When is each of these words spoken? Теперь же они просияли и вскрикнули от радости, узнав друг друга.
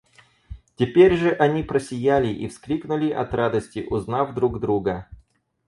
Теперь 0.77 1.15
же 1.15 1.31
они 1.31 1.61
просияли 1.61 2.29
и 2.33 2.47
вскрикнули 2.47 3.11
от 3.11 3.35
радости, 3.35 3.85
узнав 3.87 4.33
друг 4.33 4.59
друга. 4.59 5.07